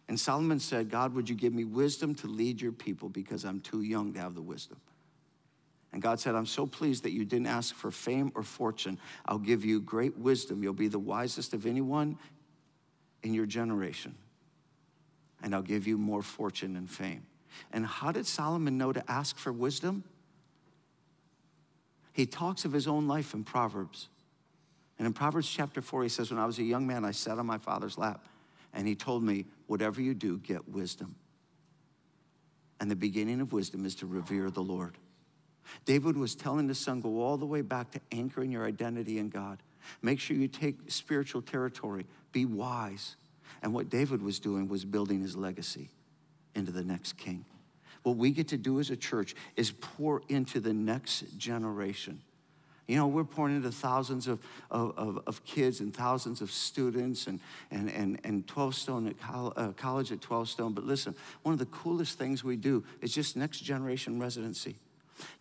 [0.08, 3.60] And Solomon said, God, would you give me wisdom to lead your people because I'm
[3.60, 4.78] too young to have the wisdom?
[5.92, 8.98] And God said, I'm so pleased that you didn't ask for fame or fortune.
[9.26, 10.62] I'll give you great wisdom.
[10.62, 12.18] You'll be the wisest of anyone
[13.22, 14.14] in your generation
[15.42, 17.26] and I'll give you more fortune and fame.
[17.72, 20.04] And how did Solomon know to ask for wisdom?
[22.12, 24.08] He talks of his own life in Proverbs.
[24.98, 27.38] And in Proverbs chapter 4, he says, When I was a young man, I sat
[27.38, 28.26] on my father's lap,
[28.74, 31.14] and he told me, Whatever you do, get wisdom.
[32.80, 34.96] And the beginning of wisdom is to revere the Lord.
[35.84, 39.28] David was telling his son, Go all the way back to anchoring your identity in
[39.28, 39.62] God.
[40.02, 43.16] Make sure you take spiritual territory, be wise.
[43.62, 45.90] And what David was doing was building his legacy
[46.54, 47.44] into the next king.
[48.02, 52.20] what we get to do as a church is pour into the next generation.
[52.86, 54.40] You know, we're pouring into thousands of,
[54.70, 57.38] of, of, kids and thousands of students and,
[57.70, 60.72] and, and, and 12 Stone at col- uh, college at 12 Stone.
[60.72, 64.76] But listen, one of the coolest things we do is just next generation residency.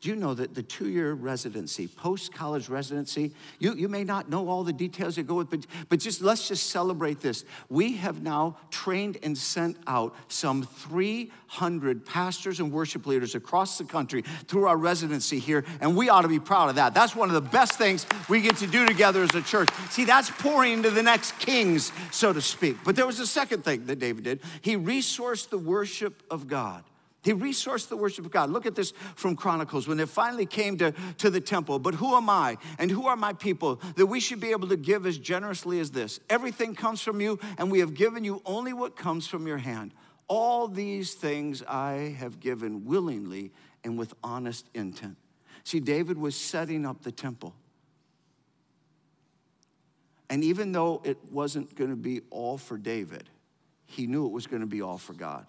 [0.02, 4.30] Do you know that the two year residency, post college residency, you, you may not
[4.30, 7.46] know all the details that go with, but, but just let's just celebrate this.
[7.70, 13.84] We have now trained and sent out some 300 pastors and worship leaders across the
[13.84, 16.94] country through our residency here, and we ought to be proud of that.
[16.94, 19.70] That's one of the best things we get to do together as a church.
[19.90, 22.78] See, that's pouring into the next kings, so to speak.
[22.84, 26.84] But there was a second thing that David did he resourced the worship of God.
[27.28, 28.52] He resourced the worship of God.
[28.52, 31.78] Look at this from Chronicles when they finally came to, to the temple.
[31.78, 34.78] But who am I and who are my people that we should be able to
[34.78, 36.22] give as generously as this?
[36.30, 39.94] Everything comes from you, and we have given you only what comes from your hand.
[40.30, 43.52] All these things I have given willingly
[43.84, 45.18] and with honest intent.
[45.66, 47.54] See, David was setting up the temple.
[50.30, 53.30] And even though it wasn't going to be all for David,
[53.86, 55.46] he knew it was going to be all for God.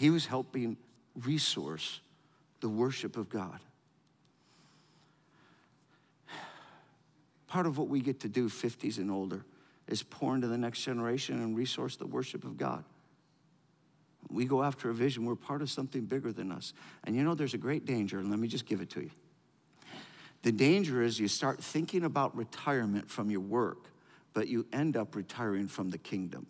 [0.00, 0.78] He was helping
[1.14, 2.00] resource
[2.60, 3.60] the worship of God.
[7.46, 9.44] Part of what we get to do, 50s and older,
[9.88, 12.82] is pour into the next generation and resource the worship of God.
[14.30, 16.72] We go after a vision, we're part of something bigger than us.
[17.04, 19.10] And you know, there's a great danger, and let me just give it to you.
[20.44, 23.90] The danger is you start thinking about retirement from your work,
[24.32, 26.46] but you end up retiring from the kingdom.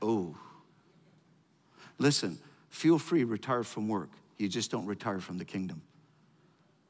[0.00, 0.36] Oh.
[1.98, 2.38] Listen,
[2.70, 4.10] feel free, retire from work.
[4.36, 5.82] You just don't retire from the kingdom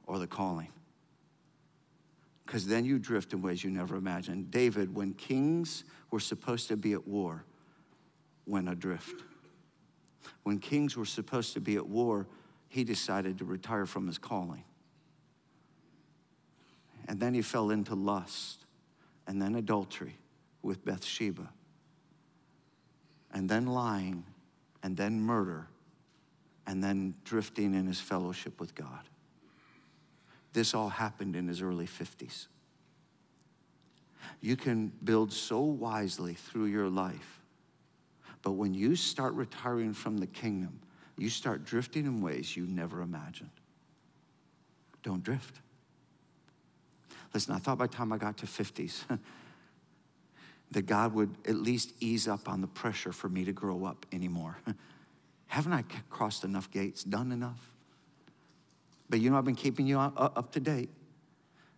[0.06, 0.68] or the calling.
[2.44, 4.50] Because then you drift in ways you never imagined.
[4.50, 7.44] David, when kings were supposed to be at war,
[8.46, 9.22] went adrift.
[10.42, 12.26] When kings were supposed to be at war,
[12.68, 14.64] he decided to retire from his calling.
[17.06, 18.64] And then he fell into lust
[19.26, 20.18] and then adultery
[20.62, 21.50] with Bathsheba
[23.38, 24.24] and then lying,
[24.82, 25.68] and then murder,
[26.66, 29.08] and then drifting in his fellowship with God.
[30.54, 32.48] This all happened in his early 50s.
[34.40, 37.40] You can build so wisely through your life,
[38.42, 40.80] but when you start retiring from the kingdom,
[41.16, 43.50] you start drifting in ways you never imagined.
[45.04, 45.60] Don't drift.
[47.32, 49.04] Listen, I thought by the time I got to 50s,
[50.70, 54.04] that God would at least ease up on the pressure for me to grow up
[54.12, 54.58] anymore.
[55.46, 57.72] Haven't I crossed enough gates, done enough?
[59.08, 60.90] But you know, I've been keeping you up to date.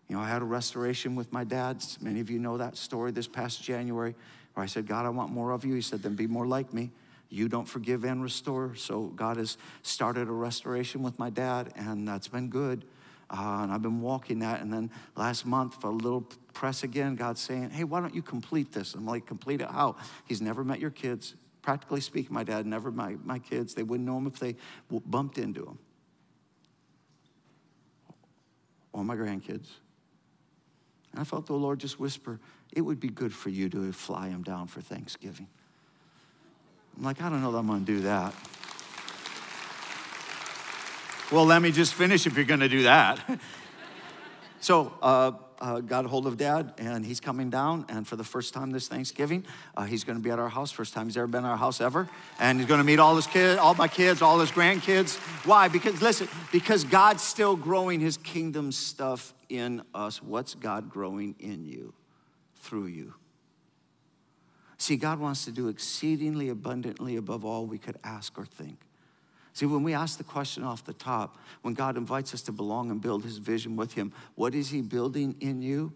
[0.09, 1.85] You know, I had a restoration with my dad.
[2.01, 4.17] Many of you know that story this past January,
[4.55, 5.75] where I said, God, I want more of you.
[5.75, 6.91] He said, then be more like me.
[7.29, 8.75] You don't forgive and restore.
[8.75, 12.85] So God has started a restoration with my dad, and that's been good.
[13.31, 14.61] Uh, and I've been walking that.
[14.61, 18.23] And then last month, for a little press again, God's saying, Hey, why don't you
[18.23, 18.95] complete this?
[18.95, 19.97] I'm like, Complete it how?
[20.27, 21.35] He's never met your kids.
[21.63, 23.75] Practically speaking, my dad never my, my kids.
[23.75, 24.57] They wouldn't know him if they
[25.07, 25.79] bumped into him.
[28.93, 29.69] Or my grandkids.
[31.13, 32.41] And I felt the Lord just whisper,
[32.73, 35.49] It would be good for you to fly him down for Thanksgiving.
[36.97, 38.35] I'm like, I don't know that I'm going to do that.
[41.31, 43.21] Well, let me just finish if you're going to do that.
[44.61, 47.85] so, uh, uh, got a hold of dad, and he's coming down.
[47.89, 49.45] And for the first time this Thanksgiving,
[49.77, 50.71] uh, he's going to be at our house.
[50.71, 52.09] First time he's ever been at our house ever.
[52.39, 55.17] And he's going to meet all his kids, all my kids, all his grandkids.
[55.47, 55.69] Why?
[55.69, 60.23] Because listen, because God's still growing His kingdom stuff in us.
[60.23, 61.95] What's God growing in you,
[62.57, 63.15] through you?
[64.79, 68.79] See, God wants to do exceedingly abundantly above all we could ask or think.
[69.53, 72.91] See, when we ask the question off the top, when God invites us to belong
[72.91, 75.93] and build his vision with him, what is he building in you?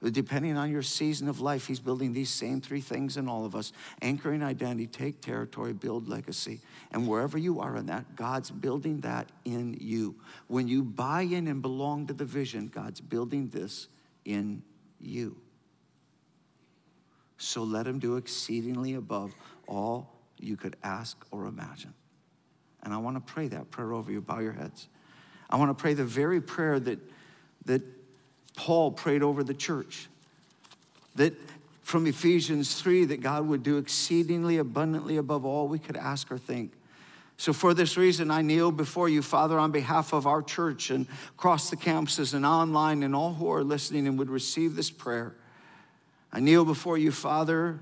[0.00, 3.56] Depending on your season of life, he's building these same three things in all of
[3.56, 6.60] us anchoring identity, take territory, build legacy.
[6.92, 10.14] And wherever you are in that, God's building that in you.
[10.46, 13.88] When you buy in and belong to the vision, God's building this
[14.24, 14.62] in
[15.00, 15.36] you.
[17.38, 19.34] So let him do exceedingly above
[19.66, 21.94] all you could ask or imagine.
[22.88, 24.22] And I want to pray that prayer over you.
[24.22, 24.88] Bow your heads.
[25.50, 26.98] I want to pray the very prayer that,
[27.66, 27.82] that
[28.56, 30.08] Paul prayed over the church.
[31.14, 31.34] That
[31.82, 36.38] from Ephesians 3, that God would do exceedingly abundantly above all we could ask or
[36.38, 36.72] think.
[37.36, 41.06] So, for this reason, I kneel before you, Father, on behalf of our church and
[41.36, 45.34] across the campuses and online and all who are listening and would receive this prayer.
[46.32, 47.80] I kneel before you, Father,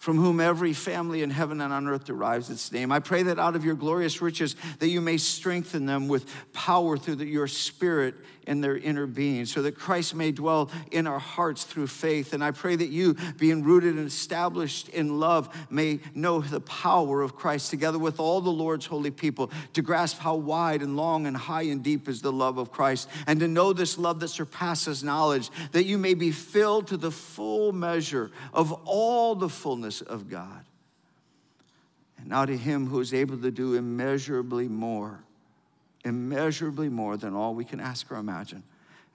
[0.00, 2.90] from whom every family in heaven and on earth derives its name.
[2.90, 6.24] I pray that out of your glorious riches that you may strengthen them with
[6.54, 8.14] power through the, your spirit
[8.46, 12.32] in their inner being, so that Christ may dwell in our hearts through faith.
[12.32, 17.20] And I pray that you, being rooted and established in love, may know the power
[17.20, 21.26] of Christ together with all the Lord's holy people to grasp how wide and long
[21.26, 24.28] and high and deep is the love of Christ, and to know this love that
[24.28, 29.89] surpasses knowledge, that you may be filled to the full measure of all the fullness
[30.00, 30.64] of God.
[32.18, 35.20] And now to him who is able to do immeasurably more,
[36.04, 38.62] immeasurably more than all we can ask or imagine,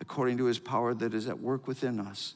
[0.02, 2.36] according to his power that is at work within us.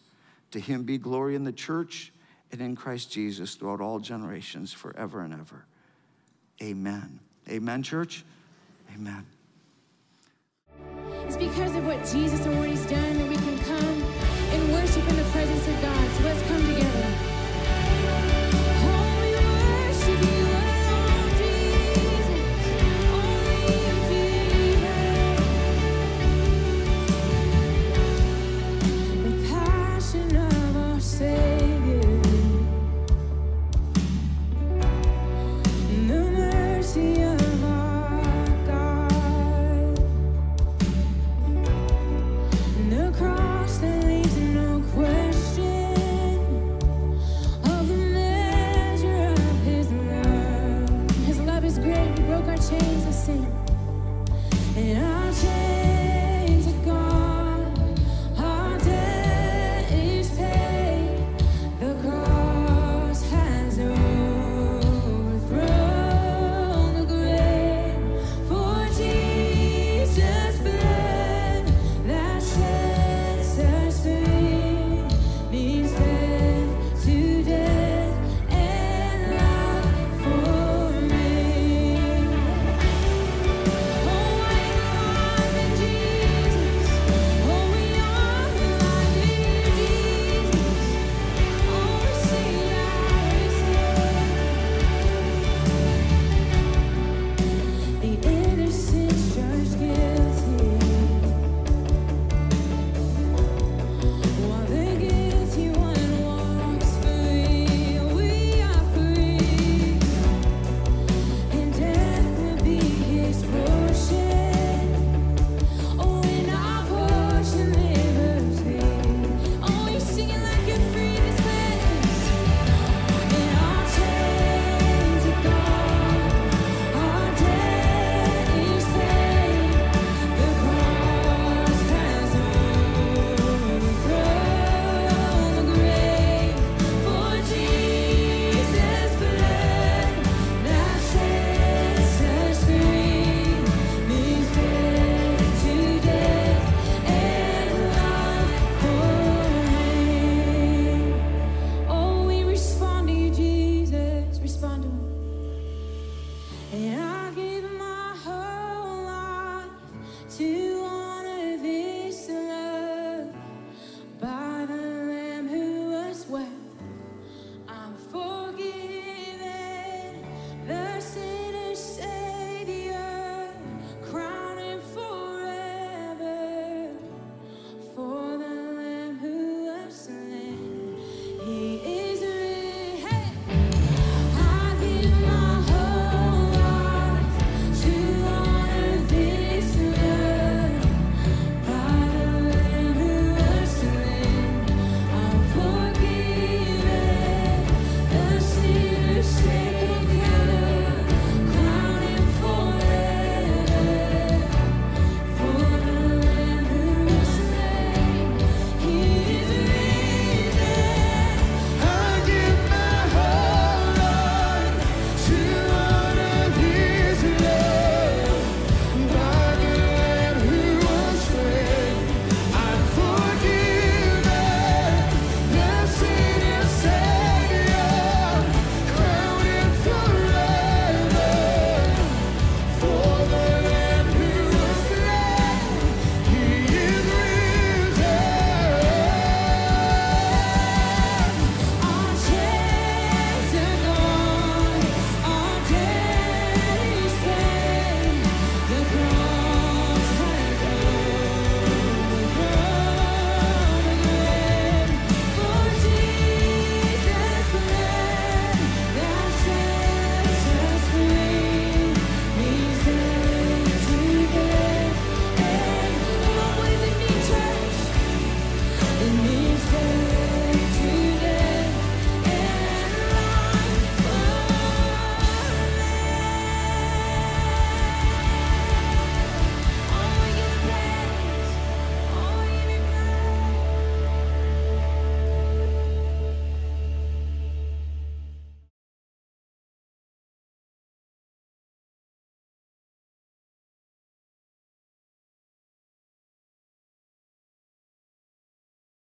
[0.52, 2.12] To him be glory in the church
[2.52, 5.66] and in Christ Jesus throughout all generations, forever and ever.
[6.62, 7.20] Amen.
[7.50, 8.24] Amen, church?
[8.96, 9.26] Amen.
[11.26, 14.04] It's because of what Jesus and what he's done that we can come
[14.52, 16.10] and worship in the presence of God.
[16.12, 16.69] So let's come